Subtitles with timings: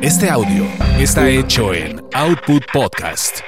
[0.00, 0.64] Este audio
[0.98, 3.40] está hecho en Output Podcast.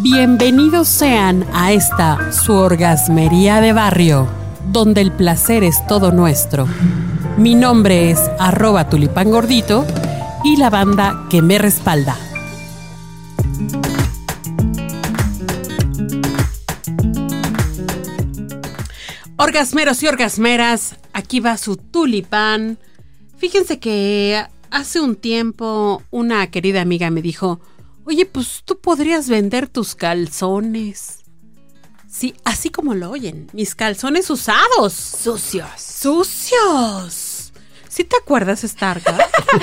[0.00, 4.28] Bienvenidos sean a esta su orgasmería de barrio,
[4.70, 6.68] donde el placer es todo nuestro.
[7.36, 9.84] Mi nombre es arroba tulipán gordito
[10.44, 12.16] y la banda que me respalda.
[19.36, 22.78] Orgasmeros y orgasmeras, aquí va su tulipán.
[23.36, 27.60] Fíjense que hace un tiempo una querida amiga me dijo,
[28.04, 31.24] oye, pues tú podrías vender tus calzones.
[32.08, 34.92] Sí, así como lo oyen, mis calzones usados.
[34.92, 35.68] Sucios.
[35.78, 37.33] Sucios.
[37.94, 39.16] ¿Sí te acuerdas, Starka?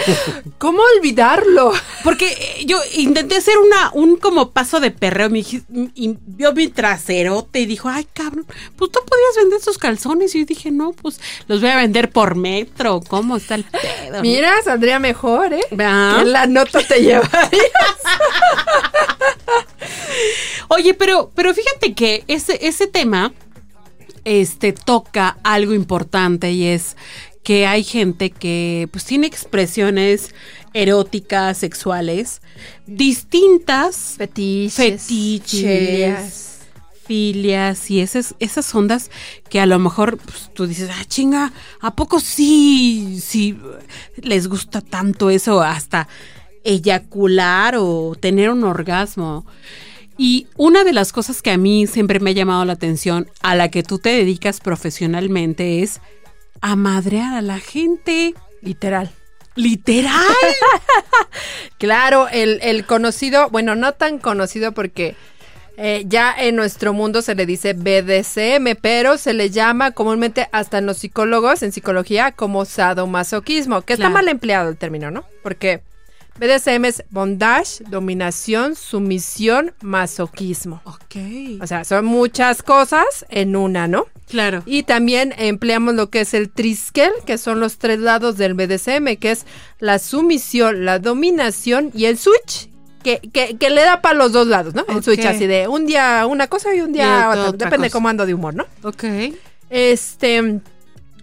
[0.57, 1.73] ¿Cómo olvidarlo?
[2.01, 6.69] Porque eh, yo intenté hacer una, un como paso de perreo me y vio mi
[6.69, 8.45] traserote y dijo, ay cabrón,
[8.77, 10.33] pues tú podías vender esos calzones.
[10.33, 13.01] Y yo dije, no, pues los voy a vender por metro.
[13.05, 14.21] ¿Cómo está el pedo?
[14.21, 15.65] Mira, saldría mejor, ¿eh?
[15.69, 16.19] ¿Verdad?
[16.19, 17.49] Que la nota te llevaría.
[20.69, 23.33] Oye, pero, pero fíjate que ese, ese tema
[24.23, 26.95] este, toca algo importante y es
[27.51, 30.33] que hay gente que pues tiene expresiones
[30.73, 32.41] eróticas, sexuales,
[32.87, 34.73] distintas, Fetiches.
[34.73, 36.59] fetiches, filias.
[37.03, 39.11] filias y esas, esas ondas
[39.49, 43.57] que a lo mejor pues, tú dices, ah, chinga, ¿a poco sí, sí
[44.15, 46.07] les gusta tanto eso hasta
[46.63, 49.45] eyacular o tener un orgasmo?
[50.17, 53.57] Y una de las cosas que a mí siempre me ha llamado la atención, a
[53.57, 55.99] la que tú te dedicas profesionalmente, es
[56.61, 58.33] a madrear a la gente.
[58.61, 59.11] Literal.
[59.55, 60.13] Literal.
[61.77, 65.15] Claro, el, el conocido, bueno, no tan conocido porque
[65.77, 70.77] eh, ya en nuestro mundo se le dice BDSM, pero se le llama comúnmente hasta
[70.77, 75.25] en los psicólogos, en psicología, como sadomasoquismo, que está mal empleado el término, ¿no?
[75.41, 75.81] Porque
[76.41, 80.81] BDSM es bondage, dominación, sumisión, masoquismo.
[80.85, 81.61] ok.
[81.61, 84.07] O sea, son muchas cosas en una, ¿no?
[84.27, 84.63] Claro.
[84.65, 89.17] Y también empleamos lo que es el triskel, que son los tres lados del BDSM,
[89.19, 89.45] que es
[89.77, 92.71] la sumisión, la dominación y el switch,
[93.03, 94.83] que, que, que le da para los dos lados, ¿no?
[94.89, 97.65] El switch así de un día una cosa y un Y día otra otra.
[97.67, 97.93] Depende cosa.
[97.93, 98.65] cómo ando de humor, ¿no?
[98.81, 99.03] Ok.
[99.69, 100.59] Este...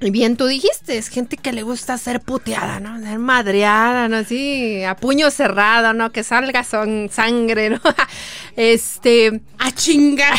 [0.01, 3.01] Y bien, tú dijiste, es gente que le gusta ser puteada, ¿no?
[3.01, 4.19] Ser madreada, ¿no?
[4.19, 6.13] Así, a puño cerrado, ¿no?
[6.13, 7.81] Que salga son sangre, ¿no?
[8.57, 9.41] este...
[9.59, 10.31] ¡Ah, chinga!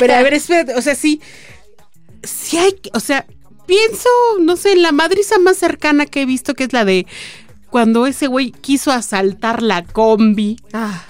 [0.00, 1.20] Pero a ver, espérate, o sea, sí.
[2.24, 3.24] Sí hay, o sea,
[3.66, 4.08] pienso,
[4.40, 7.06] no sé, en la madriza más cercana que he visto, que es la de
[7.70, 11.04] cuando ese güey quiso asaltar la combi Ah,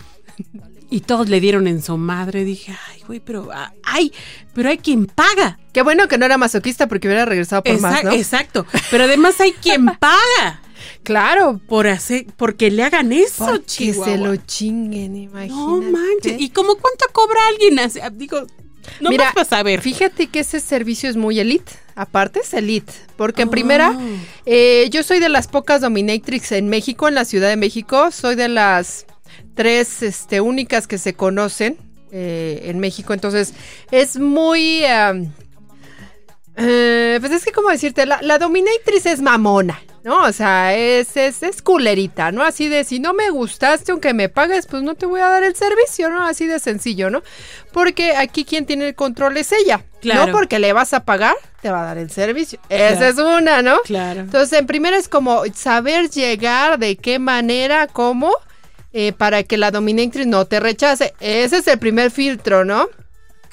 [0.95, 2.45] y todos le dieron en su madre.
[2.45, 4.13] Dije, ay, güey, pero, ah, ay,
[4.55, 5.59] pero hay quien paga.
[5.73, 8.13] qué bueno que no era masoquista porque hubiera regresado por más, Exact- ¿no?
[8.13, 8.67] Exacto.
[8.91, 10.61] Pero además hay quien paga
[11.03, 14.05] Claro, por hacer, porque le hagan eso, porque Chihuahua.
[14.07, 15.55] se lo chinguen, imagínate.
[15.55, 16.37] No manches.
[16.41, 17.79] ¿Y cómo cuánto cobra alguien?
[17.79, 18.01] así?
[18.01, 18.47] Ah, Digo,
[19.01, 19.81] no Mira, más para saber.
[19.83, 21.73] Fíjate que ese servicio es muy elite.
[21.95, 22.93] Aparte es elite.
[23.17, 23.51] Porque en Oh.
[23.51, 23.99] primera,
[24.47, 28.11] eh, yo soy de las pocas dominatrix en México, en la Ciudad de México.
[28.11, 29.07] Soy de las
[29.55, 31.77] tres este, únicas que se conocen
[32.13, 33.13] eh, en México.
[33.13, 33.55] Entonces,
[33.91, 34.85] es muy...
[36.57, 40.23] eh, pues es que, como decirte, la, la dominatrix es mamona, ¿no?
[40.23, 42.45] O sea, es, es, es culerita, ¿no?
[42.45, 45.43] Así de, si no me gustaste, aunque me pagues, pues no te voy a dar
[45.43, 46.25] el servicio, ¿no?
[46.25, 47.23] Así de sencillo, ¿no?
[47.73, 49.85] Porque aquí quien tiene el control es ella.
[50.01, 50.27] Claro.
[50.27, 52.61] No porque le vas a pagar, te va a dar el servicio.
[52.69, 53.81] Esa es una, ¿no?
[53.81, 54.21] Claro.
[54.21, 58.31] Entonces, en primera es como saber llegar, de qué manera, cómo,
[58.95, 61.13] eh, para que la dominatrix no te rechace.
[61.21, 62.89] Ese es el primer filtro, ¿no?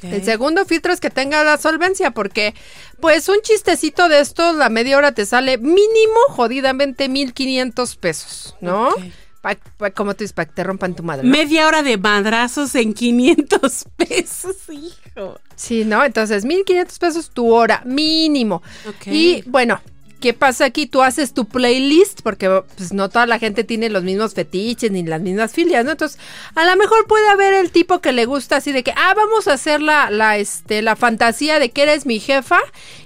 [0.03, 2.55] El segundo filtro es que tenga la solvencia, porque
[2.99, 8.89] pues un chistecito de estos, la media hora te sale mínimo jodidamente 1500 pesos, ¿no?
[8.89, 9.01] Ok.
[9.41, 11.23] Pa- pa- como tú dices, para que te rompan tu madre.
[11.23, 11.29] ¿no?
[11.31, 15.39] Media hora de madrazos en 500 pesos, hijo.
[15.55, 16.03] Sí, ¿no?
[16.03, 18.63] Entonces, 1500 pesos tu hora, mínimo.
[18.87, 19.07] Ok.
[19.07, 19.81] Y bueno,
[20.21, 20.85] ¿qué pasa aquí?
[20.85, 25.03] Tú haces tu playlist, porque pues no toda la gente tiene los mismos fetiches ni
[25.03, 25.91] las mismas filias, ¿no?
[25.91, 26.17] Entonces,
[26.55, 29.49] a lo mejor puede haber el tipo que le gusta así de que, ah, vamos
[29.49, 32.59] a hacer la, la, este, la fantasía de que eres mi jefa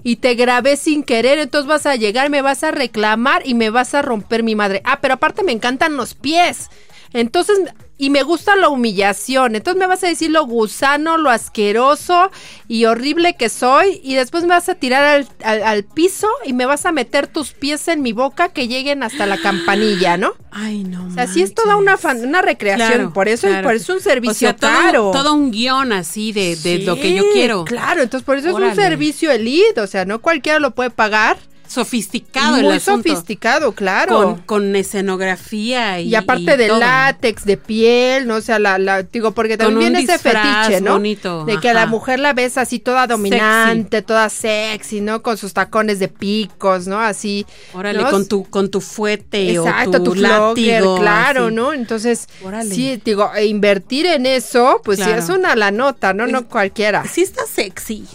[0.03, 3.71] y te grabé sin querer, entonces vas a llegar, me vas a reclamar y me
[3.71, 4.81] vas a romper mi madre.
[4.83, 6.69] Ah, pero aparte me encantan los pies.
[7.13, 7.57] Entonces,
[7.97, 9.55] y me gusta la humillación.
[9.55, 12.29] Entonces me vas a decir lo gusano, lo asqueroso
[12.67, 16.51] y horrible que soy y después me vas a tirar al, al- al piso y
[16.53, 20.33] me vas a meter tus pies en mi boca que lleguen hasta la campanilla, ¿no?
[20.51, 21.07] Ay, no.
[21.07, 22.89] O sea, sí es toda una, fan- una recreación.
[22.89, 23.63] Claro, por eso claro.
[23.65, 25.11] por eso es un servicio o sea, todo, caro.
[25.11, 27.63] todo un guion así de, de lo que yo quiero.
[27.65, 31.37] Claro, entonces por eso es un servicio elite, o sea, no cualquiera lo puede pagar.
[31.67, 33.09] Sofisticado el Muy asunto.
[33.09, 34.17] sofisticado, claro.
[34.23, 36.09] Con, con escenografía y.
[36.09, 36.79] y aparte y de todo.
[36.79, 38.35] látex, de piel, ¿no?
[38.35, 40.93] O sea, la, la- digo, porque también viene ese fetiche, ¿no?
[40.93, 41.89] bonito, de que a la ajá.
[41.91, 45.21] mujer la ves así toda dominante, toda sexy, ¿no?
[45.21, 46.99] Con sus tacones de picos, ¿no?
[46.99, 47.45] Así.
[47.73, 48.09] Órale, ¿no?
[48.11, 50.99] con tu, con tu fuete Exacto, o tu, tu, flogger, látigo.
[50.99, 51.55] claro, así.
[51.55, 51.73] ¿no?
[51.73, 52.73] Entonces, Órale.
[52.73, 55.13] sí, digo, e invertir en eso, pues Claro.
[55.13, 56.27] sí es una la nota, ¿no?
[56.27, 57.03] No cualquiera.
[57.05, 58.05] Sí está sexy.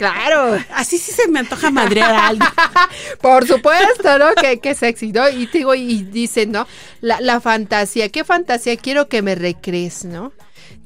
[0.00, 0.58] Claro.
[0.74, 2.48] Así sí se me antoja madrear a alguien.
[3.20, 4.34] Por supuesto, ¿no?
[4.34, 5.28] Que, que sexy, ¿no?
[5.28, 6.66] Y te digo, y dicen, ¿no?
[7.02, 10.32] La, la fantasía, ¿qué fantasía quiero que me recrees, ¿no?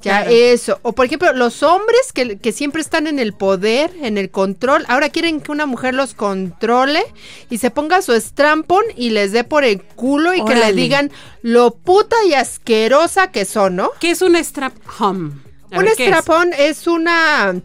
[0.01, 0.31] Ya Claro.
[0.31, 0.79] eso.
[0.81, 4.83] O por ejemplo, los hombres que, que siempre están en el poder, en el control,
[4.89, 7.01] ahora quieren que una mujer los controle
[7.49, 11.09] y se ponga su strampon y les dé por el culo y que le digan
[11.41, 13.91] lo puta y asquerosa que son, ¿no?
[14.01, 15.31] ¿Qué es un strap home?
[15.71, 16.09] Un ¿qué es?
[16.09, 17.55] strapón es una...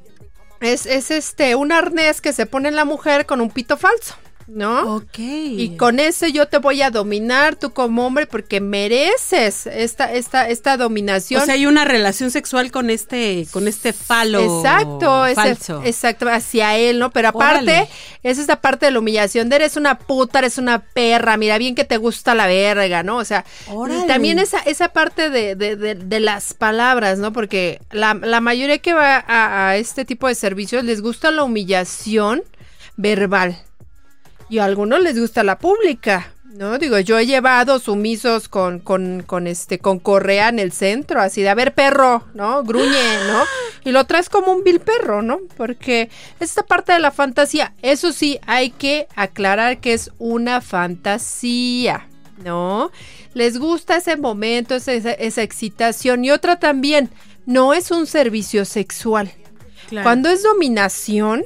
[0.60, 4.14] Es, es este, un arnés que se pone en la mujer con un pito falso,
[4.52, 4.97] ¿no?
[4.97, 5.19] Ok.
[5.19, 10.49] Y con ese yo te voy a dominar tú como hombre porque mereces esta, esta,
[10.49, 11.43] esta dominación.
[11.43, 15.82] O sea, hay una relación sexual con este, con este falo Exacto, ese- falso.
[15.85, 17.11] exacto, hacia él, ¿no?
[17.11, 17.88] Pero aparte, Órale.
[18.23, 21.75] es esta parte de la humillación de eres una puta, eres una perra, mira bien
[21.75, 23.17] que te gusta la verga, ¿no?
[23.19, 24.05] O sea, Órale.
[24.05, 27.32] y también esa, esa parte de, de, de- de las palabras, ¿no?
[27.32, 31.43] Porque la, la mayoría que va a, a este tipo de servicios les gusta la
[31.44, 32.43] humillación
[32.97, 33.56] verbal.
[34.50, 36.32] Y a algunos les gusta la pública.
[36.44, 41.20] No, digo, yo he llevado sumisos con, con, con este, con correa en el centro,
[41.20, 42.62] así de, a ver, perro, ¿no?
[42.64, 42.91] Gruñe,
[43.29, 43.44] ¿no?
[43.85, 45.38] Y lo traes como un vil perro, ¿no?
[45.56, 52.06] Porque esta parte de la fantasía, eso sí, hay que aclarar que es una fantasía,
[52.44, 52.91] ¿no?
[53.32, 56.25] Les gusta ese momento, esa, esa- esa excitación.
[56.25, 57.08] Y otra también,
[57.47, 59.31] no es un servicio sexual.
[59.88, 60.05] Claro.
[60.05, 61.44] Cuando es dominación,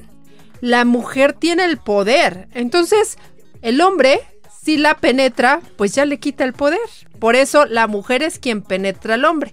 [0.64, 2.48] la mujer tiene el poder.
[2.54, 3.18] Entonces,
[3.60, 4.22] el hombre,
[4.62, 6.80] si la penetra, pues ya le quita el poder.
[7.18, 9.52] Por eso la mujer es quien penetra al hombre.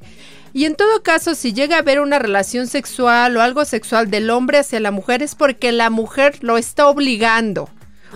[0.53, 4.29] Y en todo caso, si llega a haber una relación sexual o algo sexual del
[4.29, 7.69] hombre hacia la mujer, es porque la mujer lo está obligando.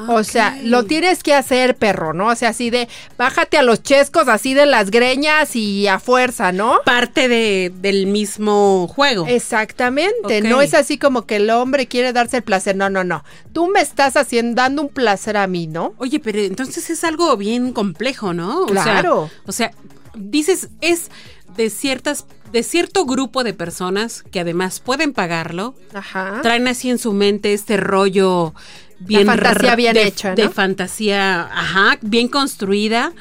[0.08, 2.28] O sea, lo tienes que hacer, perro, ¿no?
[2.28, 2.88] O sea, así de,
[3.18, 6.80] bájate a los chescos, así de las greñas y a fuerza, ¿no?
[6.86, 9.26] Parte de, del mismo juego.
[9.28, 13.24] Exactamente, no es así como que el hombre quiere darse el placer, no, no, no.
[13.54, 15.94] Tú me estás haciendo dando un placer a mí, ¿no?
[15.98, 18.62] Oye, pero entonces es algo bien complejo, ¿no?
[18.62, 19.30] O Claro.
[19.30, 19.72] Sea, o sea,
[20.16, 21.10] dices, es
[21.56, 26.40] de ciertas, de cierto grupo de personas que además pueden pagarlo, Ajá.
[26.42, 28.54] traen así en su mente este rollo
[29.00, 30.36] bien fantasía bien de, hecha, ¿no?
[30.36, 33.14] de fantasía, ajá, bien construida,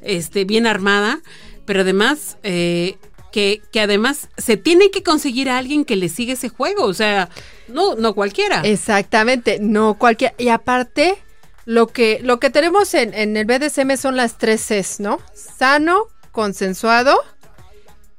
[0.00, 1.20] este, bien armada,
[1.64, 2.96] pero además eh,
[3.32, 6.94] que, que además se tiene que conseguir a alguien que le siga ese juego, o
[6.94, 7.28] sea,
[7.68, 8.62] no, no cualquiera.
[8.62, 10.34] Exactamente, no cualquier.
[10.38, 11.16] Y aparte,
[11.64, 15.20] lo que, lo que tenemos en, en el BDSM son las tres Cs, ¿no?
[15.34, 17.20] Sano, consensuado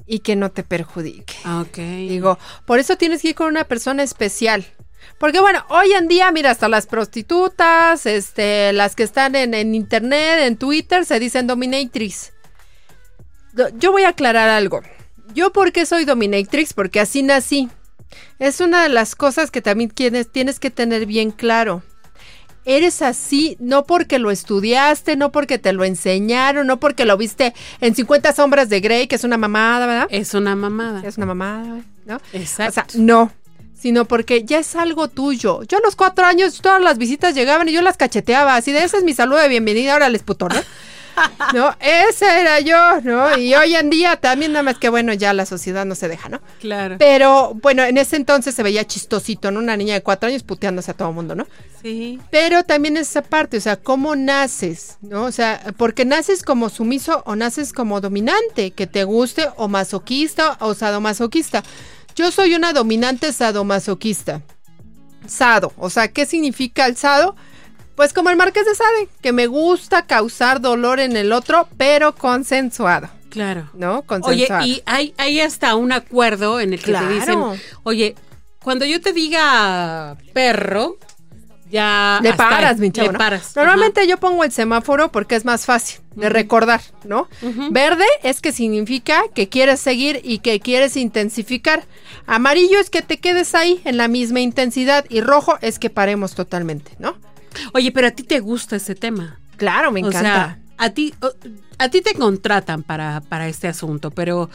[0.05, 1.35] y que no te perjudique.
[1.61, 1.77] Ok.
[1.77, 4.65] Digo, por eso tienes que ir con una persona especial.
[5.17, 9.75] Porque bueno, hoy en día, mira, hasta las prostitutas, este, las que están en, en
[9.75, 12.31] internet, en Twitter, se dicen dominatrix.
[13.53, 14.81] Do- Yo voy a aclarar algo.
[15.33, 16.73] Yo, ¿por qué soy dominatrix?
[16.73, 17.69] Porque así nací.
[18.39, 21.83] Es una de las cosas que también tienes, tienes que tener bien claro.
[22.65, 27.53] Eres así no porque lo estudiaste, no porque te lo enseñaron, no porque lo viste
[27.81, 30.07] en 50 sombras de Grey, que es una mamada, ¿verdad?
[30.11, 31.01] Es una mamada.
[31.07, 32.19] Es una mamada, ¿no?
[32.33, 32.69] Exacto.
[32.69, 33.31] O sea, no,
[33.79, 35.63] sino porque ya es algo tuyo.
[35.63, 38.83] Yo a los cuatro años todas las visitas llegaban y yo las cacheteaba, así de
[38.83, 40.59] ese es mi saludo de bienvenida, ahora les puto, ¿no?
[41.53, 43.37] No, ese era yo, ¿no?
[43.37, 46.29] Y hoy en día también, nada más que bueno, ya la sociedad no se deja,
[46.29, 46.39] ¿no?
[46.59, 46.95] claro.
[46.97, 49.59] Pero bueno, en ese entonces se veía chistosito, ¿no?
[49.59, 51.47] Una niña de cuatro años puteándose a todo mundo, ¿no?
[51.81, 52.19] Sí.
[52.29, 55.23] Pero también esa parte, o sea, cómo naces, ¿no?
[55.23, 60.57] O sea, porque naces como sumiso o naces como dominante, que te guste o masoquista
[60.59, 61.63] o sadomasoquista.
[62.19, 64.41] Yo soy una dominante sadomasoquista.
[65.25, 67.33] Sado, o sea, ¿qué significa el sado?
[67.95, 72.13] Pues como el marqués de Sade, que me gusta causar dolor en el otro, pero
[72.13, 73.69] consensuado, Claro.
[73.73, 73.99] ¿no?
[73.99, 74.65] Oye, Consensuado.
[74.65, 77.07] y hay, hay hasta un acuerdo en el que Claro.
[77.07, 77.39] te dicen,
[77.83, 78.15] oye,
[78.61, 80.97] cuando yo te diga perro,
[81.69, 83.07] ya Le paras, ahí, mi chavo.
[83.07, 83.19] Le ¿no?
[83.19, 83.55] paras.
[83.55, 87.27] Normalmente yo pongo el semáforo porque es más fácil de recordar, ¿no?
[87.71, 91.83] Verde es que significa que quieres seguir y que quieres intensificar.
[92.25, 96.35] Amarillo es que te quedes ahí en la misma intensidad y rojo es que paremos
[96.35, 97.15] totalmente, ¿no?
[97.73, 99.39] Oye, pero a ti te gusta ese tema.
[99.57, 100.19] Claro, me O encanta.
[100.21, 101.33] sea, a ti, o-
[101.77, 104.49] a ti te contratan para, para este asunto, pero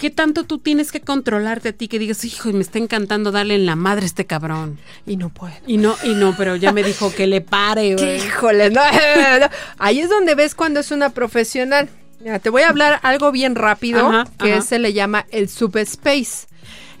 [0.00, 3.54] ¿qué tanto tú tienes que controlarte a ti que digas, hijo, me está encantando darle
[3.54, 4.78] en la madre a este cabrón?
[5.06, 5.52] y no puedo.
[5.66, 8.16] Y no, y no, pero ya me dijo que le pare, güey.
[8.16, 9.46] Híjole, no, no.
[9.78, 11.88] Ahí es donde ves cuando es una profesional.
[12.18, 14.62] Mira, te voy a hablar algo bien rápido, Ajá, que ajá.
[14.62, 16.48] se le llama el subspace.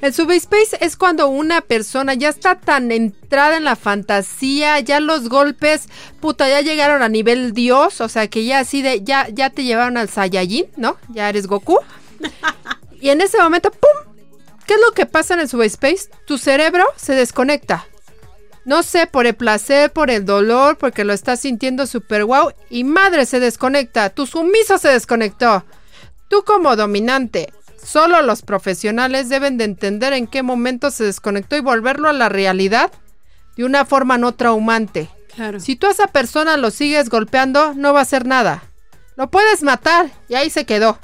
[0.02, 5.28] El subspace es cuando una persona ya está tan entrada en la fantasía, ya los
[5.28, 5.88] golpes,
[6.20, 9.64] puta, ya llegaron a nivel dios, o sea que ya así de, ya, ya te
[9.64, 10.96] llevaron al Saiyajin, ¿no?
[11.08, 11.78] Ya eres Goku.
[13.00, 14.14] y en ese momento, ¡pum!
[14.66, 16.10] ¿Qué es lo que pasa en el subspace?
[16.26, 17.86] Tu cerebro se desconecta.
[18.64, 22.52] No sé, por el placer, por el dolor, porque lo estás sintiendo súper guau.
[22.68, 24.10] Y madre se desconecta.
[24.10, 25.64] Tu sumiso se desconectó.
[26.28, 27.52] Tú como dominante.
[27.82, 32.28] Solo los profesionales deben de entender en qué momento se desconectó y volverlo a la
[32.28, 32.92] realidad
[33.56, 35.08] de una forma no traumante.
[35.34, 35.58] Claro.
[35.58, 38.62] Si tú a esa persona lo sigues golpeando, no va a hacer nada.
[39.16, 40.98] Lo puedes matar y ahí se quedó.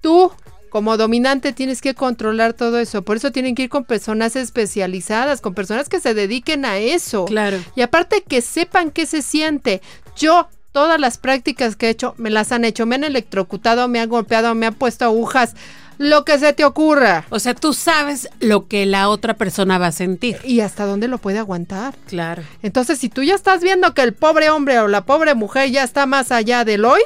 [0.00, 0.30] Tú,
[0.74, 3.02] como dominante, tienes que controlar todo eso.
[3.02, 7.26] Por eso tienen que ir con personas especializadas, con personas que se dediquen a eso.
[7.26, 7.58] Claro.
[7.76, 9.82] Y aparte que sepan qué se siente.
[10.16, 12.86] Yo, todas las prácticas que he hecho, me las han hecho.
[12.86, 15.54] Me han electrocutado, me han golpeado, me han puesto agujas.
[15.98, 17.24] Lo que se te ocurra.
[17.30, 20.38] O sea, tú sabes lo que la otra persona va a sentir.
[20.44, 21.94] Y hasta dónde lo puede aguantar.
[22.06, 22.42] Claro.
[22.62, 25.84] Entonces, si tú ya estás viendo que el pobre hombre o la pobre mujer ya
[25.84, 27.00] está más allá del hoy,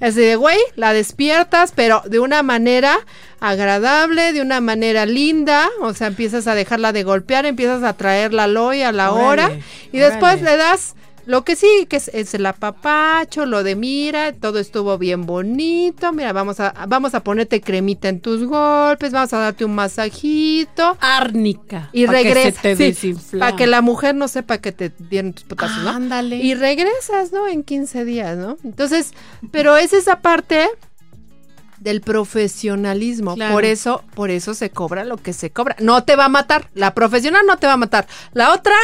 [0.00, 2.98] es de, güey, la despiertas, pero de una manera
[3.38, 8.44] agradable, de una manera linda, o sea, empiezas a dejarla de golpear, empiezas a traerla
[8.44, 9.50] al hoy, a la Órale, hora,
[9.92, 10.94] y después le das
[11.30, 16.12] lo que sí, que es, es el apapacho, lo de mira, todo estuvo bien bonito,
[16.12, 20.98] mira, vamos a, vamos a ponerte cremita en tus golpes, vamos a darte un masajito.
[21.00, 21.88] Árnica.
[21.92, 22.62] Y pa' que regresa.
[22.62, 23.46] te sí, desinflama.
[23.46, 25.90] para que la mujer no sepa que te dieron tus putazos, ¿no?
[25.90, 26.36] Ándale.
[26.36, 27.46] Y regresas, ¿no?
[27.46, 28.58] En 15 días, ¿no?
[28.64, 29.12] Entonces,
[29.52, 30.68] pero es esa parte
[31.78, 33.36] del profesionalismo.
[33.36, 33.54] Claro.
[33.54, 35.76] Por eso, por eso se cobra lo que se cobra.
[35.80, 36.68] No te va a matar.
[36.74, 38.06] La profesional no te va a matar.
[38.32, 38.74] La otra,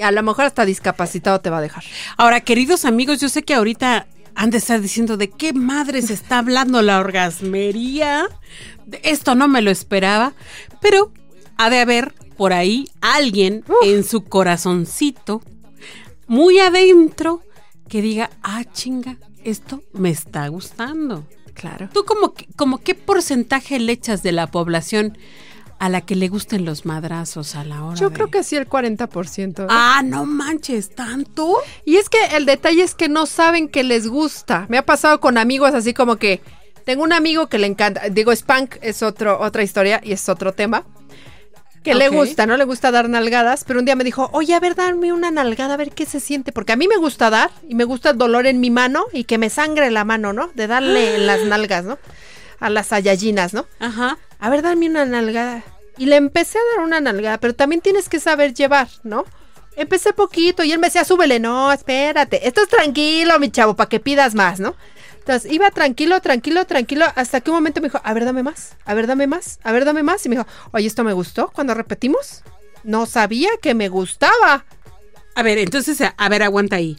[0.00, 1.84] a lo mejor hasta discapacitado te va a dejar.
[2.16, 6.14] Ahora, queridos amigos, yo sé que ahorita han de estar diciendo de qué madre se
[6.14, 8.26] está hablando la orgasmería.
[9.02, 10.32] Esto no me lo esperaba,
[10.80, 11.12] pero
[11.56, 15.42] ha de haber por ahí alguien en su corazoncito,
[16.28, 17.42] muy adentro,
[17.88, 21.26] que diga, ah, chinga, esto me está gustando.
[21.54, 21.88] Claro.
[21.92, 25.18] ¿Tú como, como qué porcentaje le echas de la población
[25.78, 28.56] a la que le gusten los madrazos a la hora Yo de- creo que sí
[28.56, 29.66] el 40%.
[29.68, 31.56] Ah, no manches, ¿tanto?
[31.84, 34.66] Y es que el detalle es que no saben que les gusta.
[34.68, 36.40] Me ha pasado con amigos así como que
[36.84, 40.52] tengo un amigo que le encanta, digo, Spank es otro, otra historia y es otro
[40.52, 40.84] tema.
[41.84, 42.56] Que le gusta, ¿no?
[42.56, 45.74] Le gusta dar nalgadas, pero un día me dijo, oye, a ver, dame una nalgada,
[45.74, 48.18] a ver qué se siente, porque a mí me gusta dar y me gusta el
[48.18, 50.50] dolor en mi mano y que me sangre la mano, ¿no?
[50.54, 51.98] De darle en las nalgas, ¿no?
[52.58, 53.64] A las ayayinas, ¿no?
[53.78, 54.18] Ajá.
[54.38, 55.62] A ver, dame una nalgada.
[55.96, 59.24] Y le empecé a dar una nalgada, pero también tienes que saber llevar, ¿no?
[59.76, 63.88] Empecé poquito y él me decía, súbele, no, espérate, esto es tranquilo, mi chavo, para
[63.88, 64.74] que pidas más, ¿no?
[65.18, 68.76] Entonces iba tranquilo, tranquilo, tranquilo, hasta que un momento me dijo, a ver, dame más,
[68.86, 70.24] a ver, dame más, a ver, dame más.
[70.24, 72.42] Y me dijo, oye, esto me gustó cuando repetimos.
[72.82, 74.64] No sabía que me gustaba.
[75.34, 76.96] A ver, entonces, a, a ver, aguanta ahí.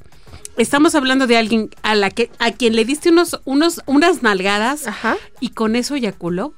[0.57, 4.87] Estamos hablando de alguien a la que a quien le diste unos unos unas nalgadas
[4.87, 5.17] Ajá.
[5.39, 6.53] y con eso eyaculó.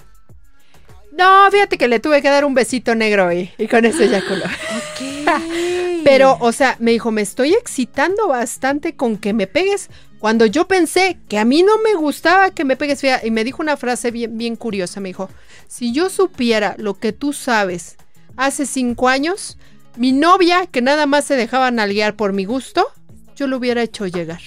[1.11, 4.45] No, fíjate que le tuve que dar un besito negro y, y con eso eyaculó.
[6.03, 9.89] Pero, o sea, me dijo, me estoy excitando bastante con que me pegues.
[10.19, 13.43] Cuando yo pensé que a mí no me gustaba que me pegues, fíjate, y me
[13.43, 15.29] dijo una frase bien, bien curiosa, me dijo,
[15.67, 17.97] si yo supiera lo que tú sabes
[18.37, 19.57] hace cinco años,
[19.97, 22.87] mi novia, que nada más se dejaba nalguear por mi gusto,
[23.35, 24.41] yo lo hubiera hecho llegar.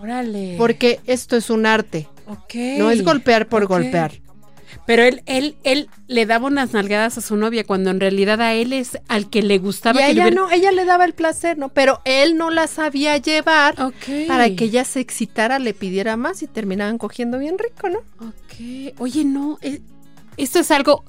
[0.00, 0.56] Órale.
[0.58, 2.54] Porque esto es un arte, Ok.
[2.78, 4.12] no es golpear por golpear.
[4.86, 8.52] Pero él, él, él le daba unas nalgadas a su novia cuando en realidad a
[8.54, 11.04] él es al que le gustaba Y a que ella hubiera- no, ella le daba
[11.04, 11.68] el placer, ¿no?
[11.70, 14.26] Pero él no la sabía llevar Ok.
[14.28, 17.98] para que ella se excitara, le pidiera más y terminaban cogiendo bien rico, ¿no?
[18.26, 18.94] Ok.
[18.98, 19.58] Oye, no.
[19.62, 19.80] eh,
[20.36, 21.04] esto es algo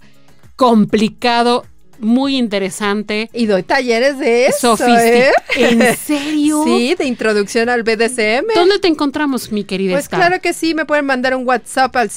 [0.56, 1.66] complicado
[2.00, 3.30] muy interesante.
[3.34, 4.78] Y doy talleres de eso.
[4.88, 5.32] ¿eh?
[5.56, 6.64] ¿En serio?
[6.64, 8.46] Sí, de introducción al BDSM.
[8.54, 10.20] ¿Dónde te encontramos, mi querida Pues Star?
[10.20, 12.10] claro que sí, me pueden mandar un WhatsApp al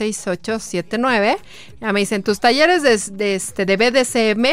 [0.00, 1.36] 5611-786879.
[1.80, 4.46] Ya me dicen, tus talleres de, de este, de BDSM,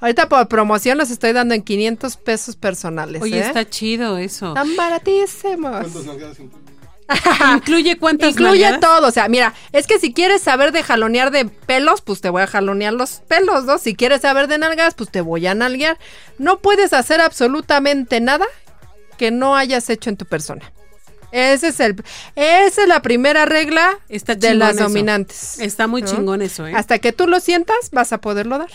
[0.00, 3.22] ahorita por promoción los estoy dando en 500 pesos personales.
[3.22, 3.46] Oye, ¿eh?
[3.46, 4.54] está chido eso.
[4.54, 5.70] Tan baratísimos.
[5.70, 6.64] ¿Cuántas nalgadas incluye?
[7.56, 8.80] ¿Incluye cuántas Incluye nalgadas?
[8.80, 12.30] todo, o sea, mira, es que si quieres saber de jalonear de pelos, pues te
[12.30, 13.78] voy a jalonear los pelos, ¿no?
[13.78, 15.98] Si quieres saber de nalgas, pues te voy a nalguear.
[16.38, 18.46] No puedes hacer absolutamente nada
[19.18, 20.72] que no hayas hecho en tu persona.
[21.30, 21.96] Ese es el,
[22.36, 24.84] esa es la primera regla Está de las eso.
[24.84, 25.58] dominantes.
[25.58, 26.08] Está muy ¿no?
[26.08, 26.72] chingón eso, ¿eh?
[26.76, 28.70] Hasta que tú lo sientas, vas a poderlo dar.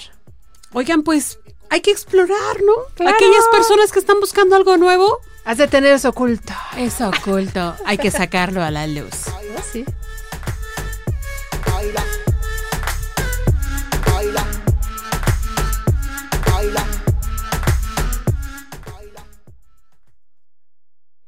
[0.74, 2.74] Oigan, pues hay que explorar, ¿no?
[2.96, 3.16] Claro.
[3.16, 5.20] Aquellas personas que están buscando algo nuevo.
[5.46, 6.54] Has de tener eso oculto.
[6.78, 7.76] Es oculto.
[7.86, 9.26] Hay que sacarlo a la luz.
[9.72, 9.86] ¿Sí?